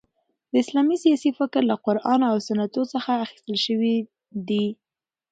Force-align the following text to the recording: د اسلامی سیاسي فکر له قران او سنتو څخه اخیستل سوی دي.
د 0.51 0.53
اسلامی 0.63 0.97
سیاسي 1.03 1.31
فکر 1.39 1.61
له 1.71 1.75
قران 1.85 2.21
او 2.31 2.35
سنتو 2.47 2.81
څخه 2.93 3.11
اخیستل 3.25 3.55
سوی 3.65 3.95
دي. 4.47 4.65